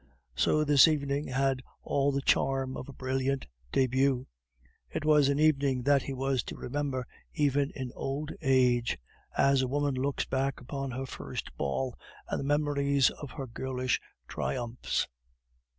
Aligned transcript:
So 0.35 0.63
this 0.63 0.87
evening 0.87 1.27
had 1.27 1.61
all 1.83 2.11
the 2.11 2.23
charm 2.23 2.75
of 2.75 2.89
a 2.89 2.91
brilliant 2.91 3.45
debut; 3.71 4.25
it 4.89 5.05
was 5.05 5.29
an 5.29 5.37
evening 5.39 5.83
that 5.83 6.01
he 6.01 6.11
was 6.11 6.41
to 6.45 6.57
remember 6.57 7.05
even 7.35 7.69
in 7.75 7.91
old 7.93 8.31
age, 8.41 8.97
as 9.37 9.61
a 9.61 9.67
woman 9.67 9.93
looks 9.93 10.25
back 10.25 10.59
upon 10.59 10.89
her 10.89 11.05
first 11.05 11.55
ball 11.55 11.99
and 12.27 12.39
the 12.39 12.43
memories 12.43 13.11
of 13.11 13.29
her 13.29 13.45
girlish 13.45 14.01
triumphs. 14.27 15.07